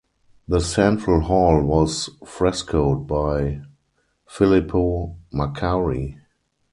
[0.47, 3.61] The central hall was frescoed by
[4.25, 6.17] Filippo Maccari.